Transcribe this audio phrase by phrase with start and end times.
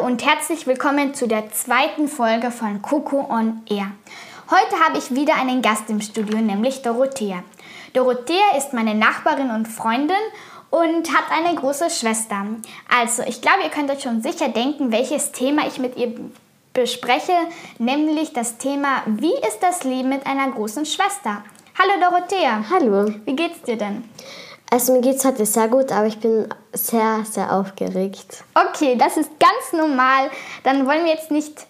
[0.00, 3.92] Hallo und herzlich willkommen zu der zweiten Folge von Coco on Air.
[4.50, 7.42] Heute habe ich wieder einen Gast im Studio, nämlich Dorothea.
[7.92, 10.16] Dorothea ist meine Nachbarin und Freundin
[10.70, 12.46] und hat eine große Schwester.
[12.88, 16.14] Also, ich glaube, ihr könnt euch schon sicher denken, welches Thema ich mit ihr
[16.72, 17.36] bespreche,
[17.78, 21.42] nämlich das Thema, wie ist das Leben mit einer großen Schwester?
[21.78, 22.64] Hallo Dorothea.
[22.70, 23.14] Hallo.
[23.24, 24.04] Wie geht's dir denn?
[24.72, 28.44] Also mir geht es heute sehr gut, aber ich bin sehr, sehr aufgeregt.
[28.54, 30.30] Okay, das ist ganz normal.
[30.62, 31.66] Dann wollen wir jetzt nicht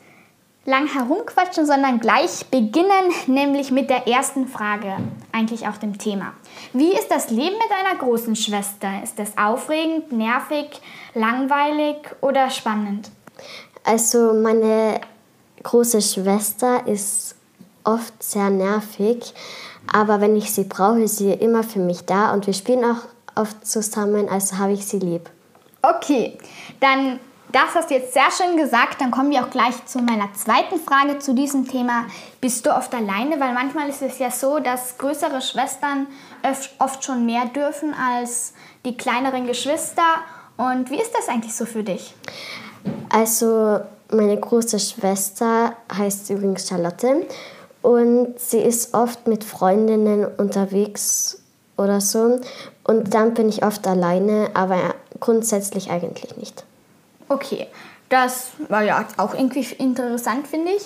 [0.67, 4.97] lang herumquatschen, sondern gleich beginnen, nämlich mit der ersten Frage,
[5.33, 6.35] eigentlich auch dem Thema.
[6.75, 9.03] Wie ist das Leben mit einer großen Schwester?
[9.03, 10.67] Ist das aufregend, nervig,
[11.15, 13.11] langweilig oder spannend?
[13.85, 15.01] Also meine
[15.63, 17.35] große Schwester ist
[17.85, 19.33] oft sehr nervig,
[19.93, 23.03] aber wenn ich sie brauche, ist sie immer für mich da und wir spielen auch
[23.35, 25.29] oft zusammen, also habe ich sie lieb.
[25.83, 26.37] Okay,
[26.81, 27.21] dann
[27.53, 29.01] das hast du jetzt sehr schön gesagt.
[29.01, 32.05] Dann kommen wir auch gleich zu meiner zweiten Frage zu diesem Thema.
[32.41, 33.41] Bist du oft alleine?
[33.41, 36.07] Weil manchmal ist es ja so, dass größere Schwestern
[36.79, 38.53] oft schon mehr dürfen als
[38.85, 40.03] die kleineren Geschwister.
[40.57, 42.15] Und wie ist das eigentlich so für dich?
[43.09, 43.81] Also
[44.13, 47.27] meine große Schwester heißt übrigens Charlotte
[47.83, 51.43] und sie ist oft mit Freundinnen unterwegs
[51.77, 52.41] oder so.
[52.85, 56.65] Und dann bin ich oft alleine, aber grundsätzlich eigentlich nicht.
[57.29, 57.69] Okay,
[58.09, 60.83] das war ja auch irgendwie interessant, finde ich.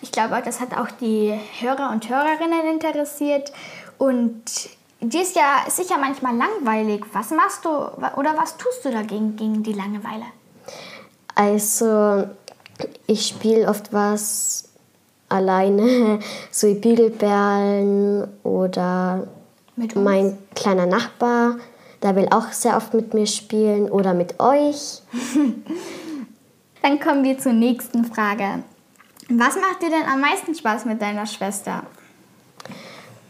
[0.00, 3.52] Ich glaube, das hat auch die Hörer und Hörerinnen interessiert.
[3.98, 4.42] Und
[5.00, 7.04] die ist ja sicher manchmal langweilig.
[7.12, 10.24] Was machst du oder was tust du dagegen gegen die Langeweile?
[11.34, 12.28] Also,
[13.06, 14.67] ich spiele oft was
[15.28, 19.26] alleine, so wie Bügelperlen oder
[19.94, 21.56] mein kleiner Nachbar,
[22.02, 25.02] der will auch sehr oft mit mir spielen oder mit euch.
[26.82, 28.62] Dann kommen wir zur nächsten Frage.
[29.28, 31.82] Was macht dir denn am meisten Spaß mit deiner Schwester?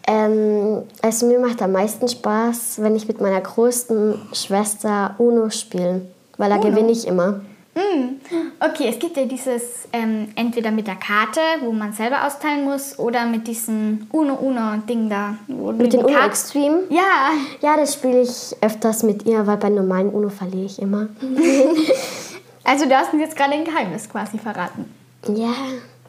[0.06, 6.02] Ähm, also mir macht am meisten Spaß, wenn ich mit meiner größten Schwester Uno spiele,
[6.36, 7.40] weil da gewinne ich immer.
[7.78, 8.20] Mm.
[8.58, 12.98] Okay, es gibt ja dieses ähm, entweder mit der Karte, wo man selber austeilen muss,
[12.98, 15.36] oder mit diesem Uno-Uno-Ding da.
[15.46, 16.82] Mit dem Uno Extreme?
[16.90, 17.30] Ja.
[17.60, 21.08] Ja, das spiele ich öfters mit ihr, weil bei normalen Uno verliere ich immer.
[22.64, 24.92] also du hast uns jetzt gerade ein Geheimnis quasi verraten.
[25.28, 25.54] Ja.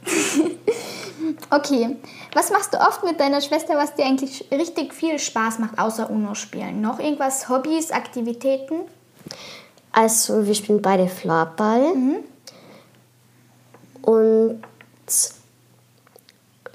[1.52, 1.98] okay.
[2.34, 6.10] Was machst du oft mit deiner Schwester, was dir eigentlich richtig viel Spaß macht, außer
[6.10, 6.82] Uno spielen?
[6.82, 8.86] Noch irgendwas, Hobbys, Aktivitäten?
[9.92, 11.96] Also wir spielen beide Floorball.
[11.96, 12.18] Mhm.
[14.02, 14.62] Und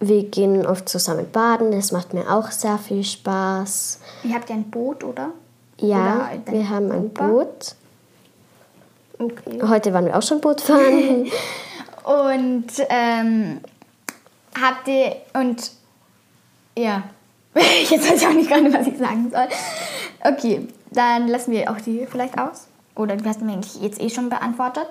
[0.01, 1.73] wir gehen oft zusammen baden.
[1.73, 4.01] Das macht mir auch sehr viel Spaß.
[4.25, 5.31] Ihr habt ja ein Boot, oder?
[5.79, 7.75] Ja, oder wir haben ein Boot.
[9.19, 9.61] Okay.
[9.67, 11.27] Heute waren wir auch schon Boot fahren.
[12.05, 13.61] und ähm,
[14.61, 15.71] habt ihr und
[16.77, 17.05] ja,
[17.55, 19.49] jetzt weiß ich auch nicht gerade, was ich sagen soll.
[20.21, 24.11] Okay, dann lassen wir auch die vielleicht aus oder du hast mir eigentlich jetzt eh
[24.11, 24.89] schon beantwortet.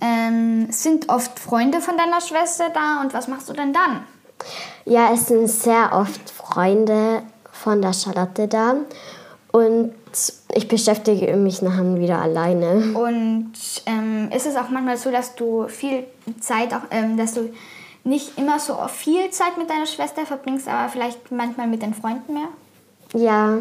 [0.00, 4.04] Ähm, sind oft Freunde von deiner Schwester da und was machst du denn dann?
[4.84, 7.22] Ja, es sind sehr oft Freunde
[7.52, 8.74] von der Charlotte da
[9.52, 9.92] und
[10.54, 12.92] ich beschäftige mich nachher wieder alleine.
[12.98, 13.52] Und
[13.86, 16.04] ähm, ist es auch manchmal so, dass du viel
[16.40, 17.50] Zeit, auch, ähm, dass du
[18.04, 22.34] nicht immer so viel Zeit mit deiner Schwester verbringst, aber vielleicht manchmal mit den Freunden
[22.34, 22.48] mehr?
[23.14, 23.58] Ja,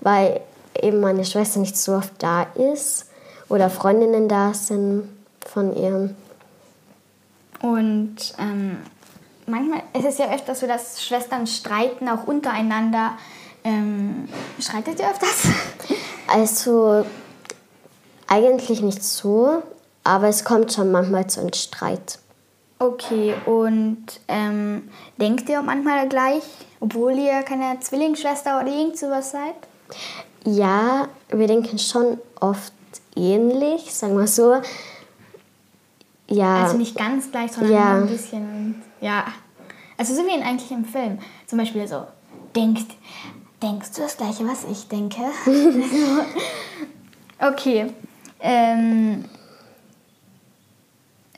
[0.00, 0.40] weil
[0.80, 3.06] eben meine Schwester nicht so oft da ist
[3.48, 5.08] oder Freundinnen da sind
[5.46, 6.14] von ihr.
[7.60, 8.78] Und ähm,
[9.46, 13.12] manchmal ist es ja öfter so, dass Schwestern streiten, auch untereinander.
[13.64, 14.28] Ähm,
[14.58, 15.46] streitet ihr öfters?
[16.28, 17.04] Also
[18.26, 19.62] eigentlich nicht so,
[20.02, 22.20] aber es kommt schon manchmal zu einem Streit.
[22.78, 26.42] Okay, und ähm, denkt ihr manchmal gleich,
[26.80, 29.54] obwohl ihr keine Zwillingsschwester oder irgend sowas seid?
[30.44, 32.72] Ja, wir denken schon oft
[33.16, 34.56] ähnlich, sagen wir so.
[36.28, 36.64] Ja.
[36.64, 37.94] Also nicht ganz gleich, sondern ja.
[37.96, 38.82] ein bisschen.
[39.00, 39.26] Ja.
[39.98, 41.18] Also so wie in eigentlich im Film.
[41.46, 42.04] Zum Beispiel so,
[42.56, 42.86] denkst,
[43.62, 45.20] denkst du das gleiche, was ich denke?
[47.38, 47.92] okay.
[48.40, 49.24] Ähm,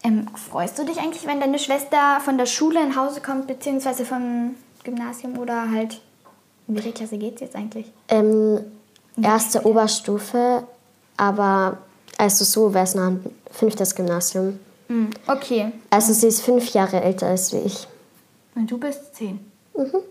[0.04, 4.04] Ähm, freust du dich eigentlich, wenn deine Schwester von der Schule nach Hause kommt, beziehungsweise
[4.04, 4.54] vom
[4.84, 6.00] Gymnasium oder halt.
[6.68, 7.90] In welche Klasse geht es jetzt eigentlich?
[8.08, 8.60] Ähm,
[9.22, 10.64] erste Oberstufe,
[11.16, 11.78] aber
[12.18, 14.58] also so wäre es ein fünftes Gymnasium.
[14.88, 15.10] Mhm.
[15.26, 15.72] Okay.
[15.90, 17.86] Also sie ist fünf Jahre älter als ich.
[18.54, 19.40] Und du bist zehn.
[19.76, 20.02] Mhm.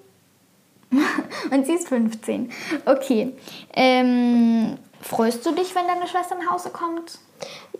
[1.51, 2.51] Und sie ist 15.
[2.85, 3.33] Okay.
[3.73, 7.17] Ähm, freust du dich, wenn deine Schwester nach Hause kommt?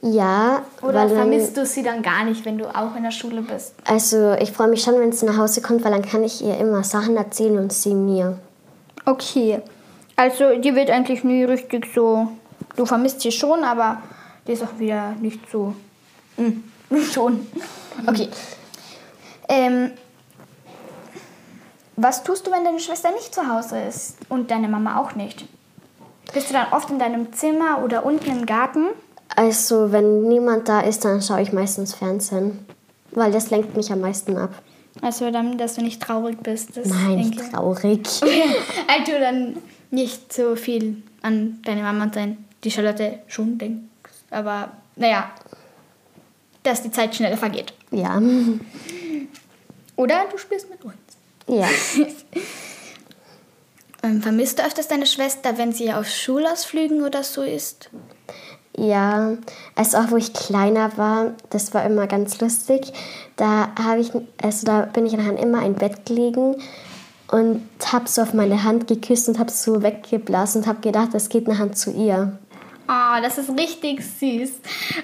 [0.02, 0.64] Ja.
[0.82, 3.76] Oder vermisst du sie dann gar nicht, wenn du auch in der Schule bist?
[3.86, 6.58] Also ich freue mich schon, wenn sie nach Hause kommt, weil dann kann ich ihr
[6.58, 8.38] immer Sachen erzählen und sie mir.
[9.06, 9.62] Okay.
[10.16, 12.30] Also die wird eigentlich nie richtig so.
[12.76, 14.02] Du vermisst sie schon, aber
[14.48, 15.74] die ist auch wieder nicht so.
[16.38, 16.64] Mhm.
[17.14, 17.48] schon.
[18.08, 18.30] Okay.
[19.50, 19.92] Ähm,
[21.96, 25.46] was tust du, wenn deine Schwester nicht zu Hause ist und deine Mama auch nicht?
[26.34, 28.88] Bist du dann oft in deinem Zimmer oder unten im Garten?
[29.36, 32.66] Also, wenn niemand da ist, dann schaue ich meistens Fernsehen,
[33.12, 34.52] weil das lenkt mich am meisten ab.
[35.04, 36.80] Also, dann, dass du nicht traurig bist.
[36.86, 38.08] Nein, nicht traurig.
[38.88, 39.58] also, dann
[39.92, 43.84] nicht so viel an deine Mama und dein, die Charlotte schon denkst.
[44.32, 45.30] Aber, naja,
[46.64, 47.74] dass die Zeit schneller vergeht.
[47.92, 48.22] Ja.
[49.98, 50.96] Oder du spielst mit uns.
[51.48, 51.68] Ja.
[54.04, 57.90] ähm, vermisst du öfters deine Schwester, wenn sie auf Schulausflügen oder so ist?
[58.76, 59.38] Ja,
[59.76, 62.92] also auch wo ich kleiner war, das war immer ganz lustig.
[63.36, 64.12] Da habe ich,
[64.42, 66.56] also da bin ich nachher immer im Bett gelegen
[67.32, 67.62] und
[67.92, 71.48] habe so auf meine Hand geküsst und habe so weggeblasen und habe gedacht, das geht
[71.48, 72.38] nachher zu ihr.
[72.88, 74.52] Oh, das ist richtig süß.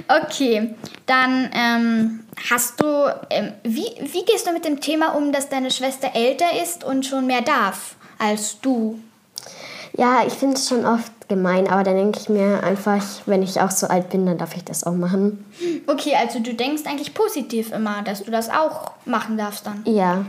[0.08, 0.76] Okay,
[1.06, 2.20] dann ähm,
[2.50, 2.86] hast du,
[3.30, 7.06] ähm, wie, wie gehst du mit dem Thema um, dass deine Schwester älter ist und
[7.06, 9.00] schon mehr darf als du?
[9.98, 13.62] Ja, ich finde es schon oft gemein, aber dann denke ich mir einfach, wenn ich
[13.62, 15.46] auch so alt bin, dann darf ich das auch machen.
[15.88, 19.82] Okay, also du denkst eigentlich positiv immer, dass du das auch machen darfst dann?
[19.86, 20.26] Ja.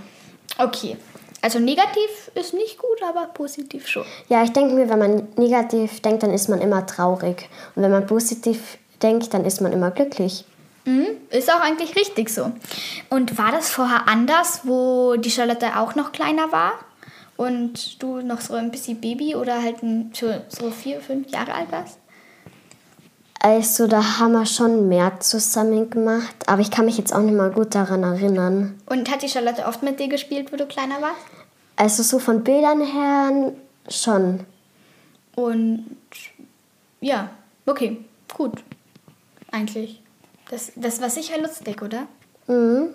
[0.58, 0.96] Okay.
[1.42, 4.04] Also negativ ist nicht gut, aber positiv schon.
[4.28, 7.48] Ja, ich denke mir, wenn man negativ denkt, dann ist man immer traurig.
[7.74, 10.44] Und wenn man positiv denkt, dann ist man immer glücklich.
[10.84, 12.52] Mhm, ist auch eigentlich richtig so.
[13.08, 16.72] Und war das vorher anders, wo die Charlotte auch noch kleiner war?
[17.40, 19.76] Und du noch so ein bisschen Baby oder halt
[20.12, 21.96] so vier, fünf Jahre alt warst?
[23.40, 27.34] Also da haben wir schon mehr zusammen gemacht, aber ich kann mich jetzt auch nicht
[27.34, 28.78] mal gut daran erinnern.
[28.84, 31.24] Und hat die Charlotte oft mit dir gespielt, wo du kleiner warst?
[31.76, 33.52] Also so von Bildern her
[33.88, 34.40] schon.
[35.34, 35.96] Und
[37.00, 37.30] ja,
[37.64, 38.04] okay,
[38.36, 38.62] gut.
[39.50, 40.02] Eigentlich.
[40.50, 42.06] Das, das war sicher lustig, oder?
[42.48, 42.90] Mhm.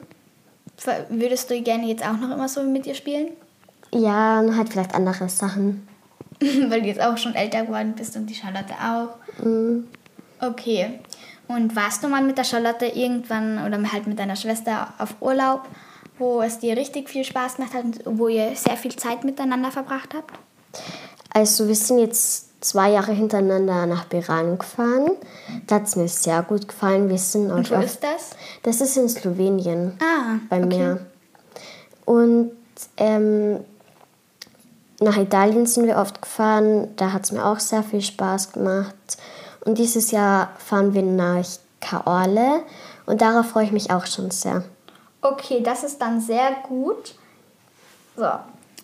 [1.10, 3.32] Würdest du gerne jetzt auch noch immer so mit ihr spielen?
[3.96, 5.88] Ja, halt vielleicht andere Sachen.
[6.40, 9.44] Weil du jetzt auch schon älter geworden bist und die Charlotte auch.
[9.44, 9.88] Mhm.
[10.42, 11.00] Okay.
[11.48, 15.62] Und warst du mal mit der Charlotte irgendwann oder halt mit deiner Schwester auf Urlaub,
[16.18, 19.72] wo es dir richtig viel Spaß gemacht hat und wo ihr sehr viel Zeit miteinander
[19.72, 20.32] verbracht habt?
[21.34, 25.12] Also wir sind jetzt zwei Jahre hintereinander nach Beran gefahren.
[25.68, 27.10] Da hat es mir sehr gut gefallen.
[27.10, 28.32] Wir sind und wo ist das?
[28.64, 29.98] Das ist in Slowenien.
[30.02, 30.68] Ah, bei okay.
[30.68, 31.06] mir.
[32.06, 32.52] Und
[32.98, 33.60] ähm,
[35.00, 36.90] nach Italien sind wir oft gefahren.
[36.96, 38.96] Da hat es mir auch sehr viel Spaß gemacht.
[39.66, 41.46] Und dieses Jahr fahren wir nach
[41.82, 42.64] Kaorle
[43.06, 44.64] und darauf freue ich mich auch schon sehr.
[45.22, 47.16] Okay, das ist dann sehr gut.
[48.16, 48.30] So.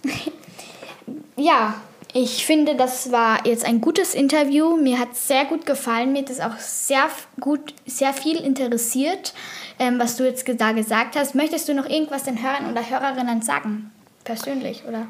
[1.35, 1.75] ja,
[2.13, 4.75] ich finde, das war jetzt ein gutes Interview.
[4.75, 6.11] Mir hat es sehr gut gefallen.
[6.11, 9.33] Mir hat es auch sehr gut, sehr viel interessiert,
[9.79, 11.35] ähm, was du jetzt da gesagt hast.
[11.35, 13.91] Möchtest du noch irgendwas den Hörern oder Hörerinnen sagen?
[14.23, 15.07] Persönlich oder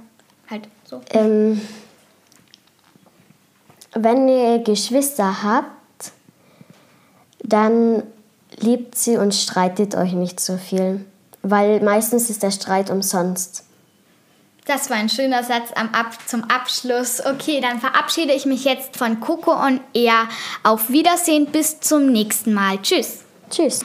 [0.50, 1.02] halt so?
[1.12, 1.60] Ähm,
[3.94, 6.12] wenn ihr Geschwister habt,
[7.44, 8.04] dann
[8.58, 11.06] liebt sie und streitet euch nicht so viel,
[11.42, 13.64] weil meistens ist der Streit umsonst.
[14.66, 17.20] Das war ein schöner Satz am Ab zum Abschluss.
[17.26, 20.28] Okay, dann verabschiede ich mich jetzt von Coco on Air.
[20.64, 22.80] Auf Wiedersehen, bis zum nächsten Mal.
[22.82, 23.24] Tschüss.
[23.50, 23.84] Tschüss.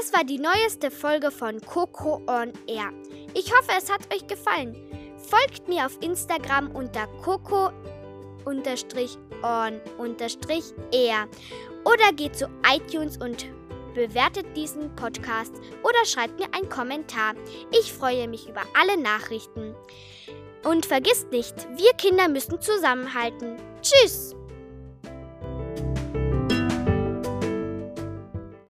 [0.00, 2.90] Das war die neueste Folge von Coco on Air.
[3.34, 4.74] Ich hoffe, es hat euch gefallen.
[5.18, 7.70] Folgt mir auf Instagram unter coco
[8.46, 8.62] on
[10.92, 11.28] air
[11.84, 13.46] oder geht zu iTunes und
[13.92, 15.52] bewertet diesen Podcast
[15.82, 17.34] oder schreibt mir einen Kommentar.
[17.78, 19.74] Ich freue mich über alle Nachrichten.
[20.64, 23.56] Und vergisst nicht, wir Kinder müssen zusammenhalten.
[23.82, 24.34] Tschüss!